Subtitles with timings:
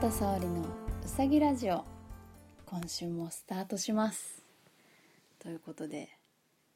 [0.00, 0.66] 田沙織のう
[1.04, 1.84] さぎラジオ
[2.64, 4.42] 今週もスタートします。
[5.38, 6.08] ということで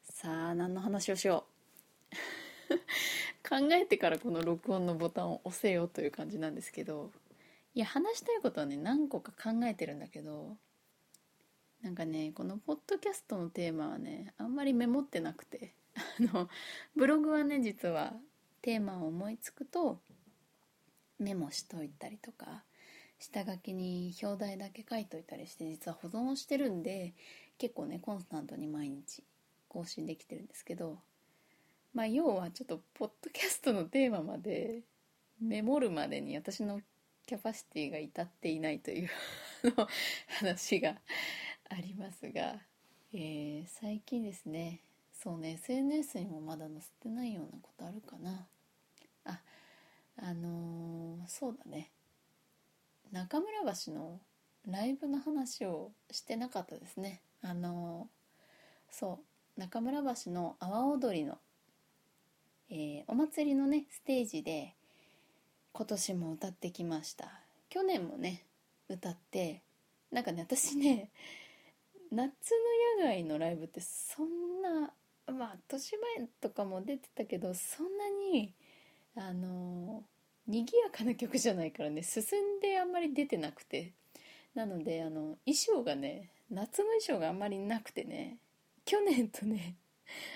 [0.03, 1.47] さあ何の話をしよ
[2.69, 2.75] う。
[3.49, 7.11] 考えてからこの録音のボタンを押せよという感じなんですけど
[7.73, 10.55] いや話したいことはね何個か考えてるんだけど
[11.81, 16.47] なんかねこのポッドキャストのテーマはねあんまりメモってなくてあの
[16.95, 18.13] ブログはね実は
[18.61, 19.99] テーマを思いつくと
[21.17, 22.63] メモしといたりとか
[23.19, 27.13] 下書きに表題だけ書いといたりして実は保存してるんで
[27.57, 29.23] 結構ねコンスタントに毎日
[29.69, 30.99] 更新できてるんですけど
[31.93, 34.81] まあ要はちょっとポッドキャストのテーマまで
[35.41, 36.81] メモるまでに私の
[37.25, 39.09] キャパシティが至っていないという
[40.39, 40.97] 話が
[41.69, 42.61] ありますが、
[43.13, 44.81] えー、最近ですね
[45.13, 48.45] そうね SNS にもまだ載せてないようなことあるかな。
[49.23, 49.41] あ
[50.17, 51.89] あのー、そうだね。
[53.15, 54.19] 中村橋の
[54.67, 57.21] ライブの話をしてなかったですね。
[57.41, 58.09] あの、
[58.89, 59.21] そ
[59.57, 61.37] う中村橋の阿波踊りの、
[62.69, 64.75] えー、お祭りのねステージで
[65.71, 67.31] 今年も歌ってきました。
[67.69, 68.43] 去年もね
[68.89, 69.61] 歌って
[70.11, 71.09] なんかね私ね
[72.11, 72.19] 夏
[72.99, 74.91] の野外のライブってそんな
[75.31, 78.53] まあ豊島園とかも出てたけどそんなに
[79.15, 80.03] あの
[80.47, 82.23] 賑やかな曲じゃないからね進
[82.57, 83.93] んであんまり出てなくて。
[84.55, 88.37] なのであの衣装がね夏の衣装があんまりなくてね
[88.85, 89.75] 去年とね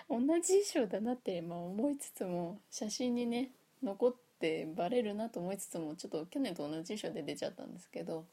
[0.10, 8.26] 同じ衣装だなって、まあ、思いつつも写真にね残ってバレるなと思いつつもちょっと去年と同じ衣装で出ちゃったんですけど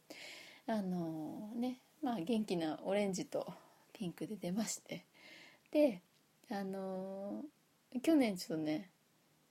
[0.66, 3.46] あのねまあ元気なオレンジと
[3.92, 5.04] ピンクで出まして。
[5.72, 6.00] で
[6.50, 7.42] あの
[8.02, 8.88] 去年ちょっとね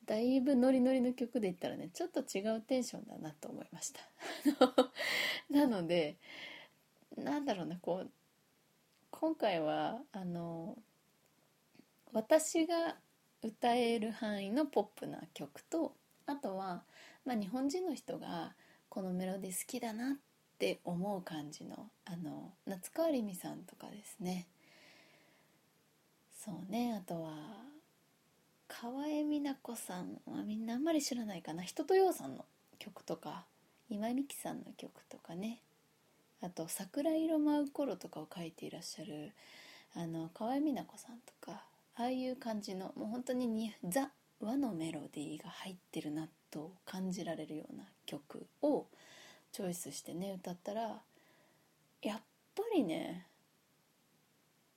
[0.05, 4.01] だいぶノリノリの曲で言ったらねちょっと違うテンションだなと思いました。
[5.49, 6.17] なので
[7.17, 8.09] なんだろうなこう
[9.11, 10.77] 今回はあの
[12.13, 12.97] 私が
[13.41, 15.93] 歌える範囲のポップな曲と
[16.25, 16.83] あとは、
[17.25, 18.53] まあ、日本人の人が
[18.89, 20.15] このメロディー好きだなっ
[20.57, 24.47] て思う感じのあの夏川りみさんとかですね。
[26.33, 27.64] そうねあとは
[28.85, 31.63] 河江美奈子さんはみんなあんまり知らないかな。
[31.63, 32.45] 人とようさんの
[32.77, 33.45] 曲とか
[33.89, 35.59] 今美樹さんの曲とかね。
[36.39, 39.33] あと「桜色舞う頃」とかを書いていらっしゃる
[39.95, 41.63] あの河合美奈子さんとか
[41.95, 48.85] ああいう感じのもう本当ににザ和のメロディーが入ってるなと感じられるような曲を
[49.51, 51.01] チョイスしてね歌ったら
[52.03, 52.21] やっ
[52.53, 53.25] ぱりね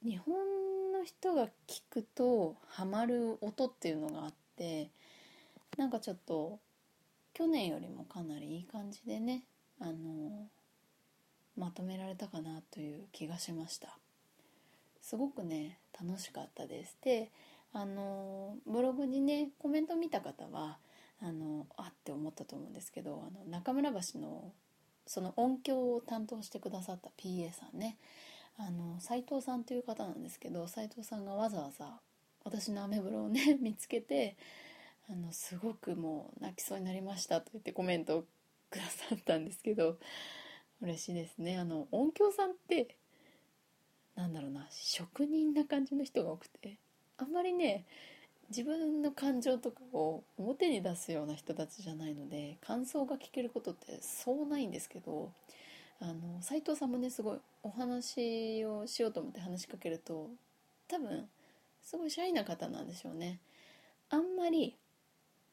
[0.02, 0.57] 日本
[0.98, 4.90] の人が聞くとハマる音っていうのがあって
[5.76, 6.58] なんかちょっと
[7.34, 9.44] 去年よりもかなりいい感じでね
[9.80, 10.48] あの
[11.56, 13.96] まとめられたかなという気がしました。
[15.00, 16.96] すごくね楽しかったです。
[17.02, 17.30] で
[17.72, 20.78] あのブログにねコメント見た方は
[21.22, 24.52] あのあって思ったと思うんですけどあの中村橋の
[25.06, 27.96] その音響を担当してくださった PA さんね
[28.58, 32.00] あの斉藤さんという方なんですけど斉藤さんがわざわざ
[32.44, 34.36] 私のアメブロをね 見つけて
[35.08, 38.24] あのすごくもう泣きそうになりましたと言ってコメントを
[38.70, 39.98] くださったんですけど
[40.82, 41.58] 嬉しいですね。
[41.58, 42.96] あの音響さんって
[44.14, 46.76] なんだろうな職人な感じの人が多くて
[47.16, 47.86] あんまりね
[48.48, 55.32] 自分の感情とかを表に出すような人たちじゃないので感想が聞けることってそうないんですけど
[56.00, 60.30] あの斉藤さんもねすごいお話をしようと思って話しかけると
[60.86, 61.28] 多分
[61.82, 63.40] すごいシャイな方なんでしょうね。
[64.10, 64.76] あんまり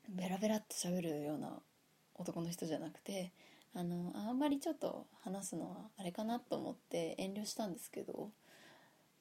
[0.10, 1.50] ベラベラっと喋るような
[2.16, 3.32] 男の人じゃなくて
[3.74, 8.30] あのあんまりちょっと話すのはあれかなと思って遠慮したんですけど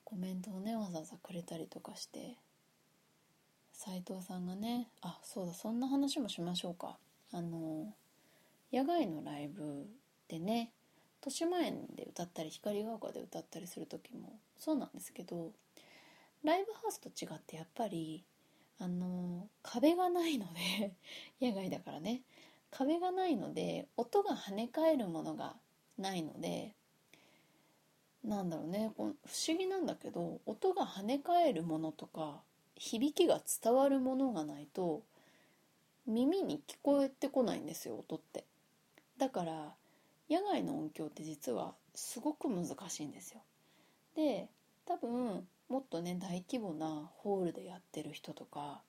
[0.04, 2.36] コメントをねわざわざくれたりとかして
[3.72, 6.96] 斉藤さんがねあそうだそんな話もしましょうか。
[7.32, 7.92] あの
[8.72, 9.86] 野外のライブ
[10.28, 10.70] でね
[11.24, 15.52] 豊島園で歌ったり光が丘で歌ったりする時もそうなんですけど
[16.44, 18.22] ライブハウスと違ってやっぱり
[18.78, 20.92] あの壁がないので
[21.40, 22.22] 野外だからね。
[22.70, 25.54] 壁がないので音が跳ね返るものが
[25.96, 26.74] ないので
[28.24, 28.92] なんだろうね。
[28.96, 29.14] 不思
[29.56, 32.42] 議なんだけど音が跳ね返るものとか
[32.74, 35.02] 響きが伝わるものがないと
[36.06, 38.44] 耳に聞こえてこないんですよ音って。
[39.16, 39.74] だから
[40.34, 43.40] 野外の音響って実はすごく難しいんですよ
[44.16, 44.48] で
[44.84, 48.80] 多分もっとね大規模なホールでやってる人とか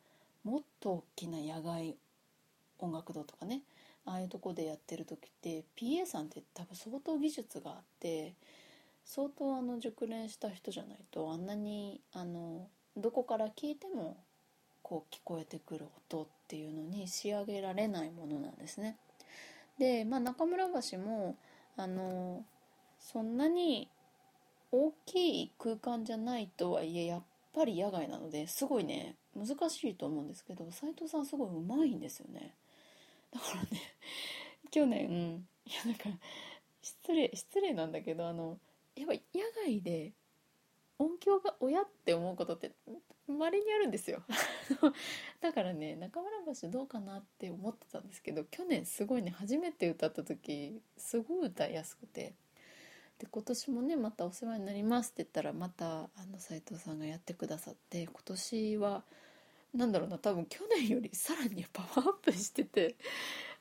[0.44, 1.96] もっと大きな野外
[2.80, 3.62] 音楽堂とかね
[4.06, 8.34] ああいうとこでやってる時って PA さんって多分相当技術があって
[9.06, 14.18] 相当あの熟練した人じゃないとあんなにあのどこから聞いても
[14.82, 18.98] こう聞こえてくる音っていうのに仕上げられないものなんですね。
[19.77, 21.36] で、まあ、中村橋も
[21.77, 22.44] あの
[23.00, 23.89] そんなに
[24.72, 27.24] 大きい空間じゃないとはいえやっ
[27.54, 32.54] ぱり野外なのですごいね難しいと思うんですけど斉藤さんすごいうまいんですよね。
[33.33, 33.69] だからね
[34.72, 35.48] 去年うん。
[35.66, 36.04] いやなんか
[36.81, 38.60] 失礼失礼なんだけどあの
[38.95, 39.19] やっぱ野
[39.66, 40.13] 外で
[40.98, 42.72] 音響が親って思うことって
[43.28, 44.24] 稀にあるんですよ。
[45.42, 52.34] だからね中村橋どうかなって思ってたんですけど去年すごいね初めて歌った時すごい歌いやすくて。
[53.18, 59.06] で今年もねまたお世話になりますって言ったらまたあの斉藤さんがやってくださって今年は
[59.74, 62.96] なんだろうな多分去年よりさらにパワーアップしてて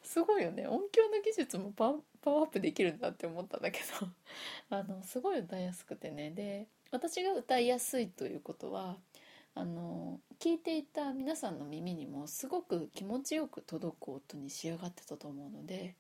[0.03, 0.69] すごいよね。
[0.69, 4.09] 音響の技術もパワーアップできるんだって思ったんだけど。
[4.71, 6.31] あのすごい歌いやすくてね。
[6.31, 8.95] で私が歌いやすいということは
[9.57, 15.97] あの聞いていた皆さんの耳にもすごく気持ちよく届く音に仕上がってたと思うので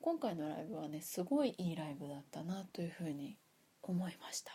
[0.00, 3.36] 今回のライブはねすごいいいライブだったなというふうに
[3.84, 4.50] 思いました。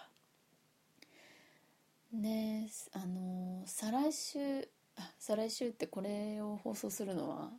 [2.12, 7.52] ねあの再来週あ再来週ってこれを放送するのは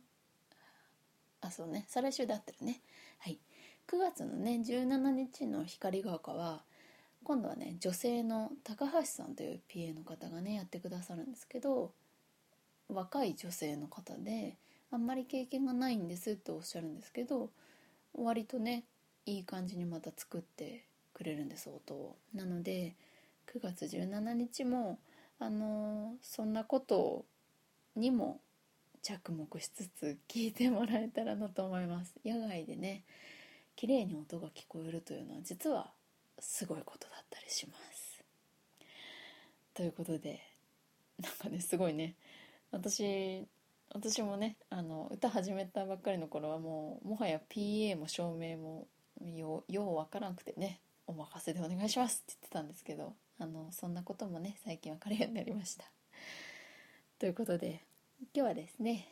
[1.41, 2.79] あそうね再来週だったらね。
[3.17, 3.39] はい。
[3.87, 6.61] 9月のね17日の光が丘は
[7.23, 11.91] 今度はね女性の高橋さんという PA の方がねやってくださるんですけど
[12.87, 14.57] 若い女性の方で
[14.91, 17.49] あんまり経験がないんですっておっしゃるんですけど
[18.15, 18.83] 割とね
[19.25, 22.15] いい感じにまた作ってくれるんです音を。
[22.33, 22.95] なので
[23.53, 24.99] 9月17日も
[25.37, 27.25] あのそんなこと
[27.95, 28.39] にも
[29.01, 32.15] 着目しつつ聞いてもらえたらなと思います。
[32.25, 33.03] 野外でね
[33.75, 35.91] 綺麗に音が聞こえるというのは実は
[36.41, 38.23] すごいことだったりします。
[39.73, 40.41] ということで
[41.19, 42.15] なんかねすごいね。
[42.71, 43.47] 私
[43.93, 48.87] 私もねあの歌始めたばっかりの頃はもうもはや PA も照明も
[49.21, 55.85] よようわからんくてねお任せでお願いしますって言ってたんですけどあのそんなこともね最近分かるようになりました。
[57.17, 57.83] ということで
[58.33, 59.07] 今日はですね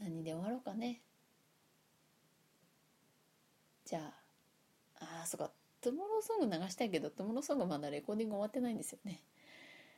[0.00, 1.00] 何で終わろうかね。
[3.84, 5.50] じゃああそっか
[5.86, 9.22] トゥモローソング流したいけどトゥモローソングまだレコーディング終わってないんですよね。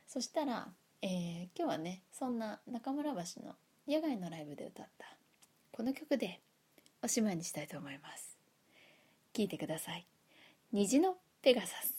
[0.07, 0.67] そしたら、
[1.01, 3.55] えー、今日はねそんな中村橋の
[3.87, 5.07] 野外のライブで歌った
[5.71, 6.41] この曲で
[7.01, 8.37] おしまいにしたいと思います。
[9.33, 10.05] 聴いてください。
[10.73, 11.98] 虹のペガサス。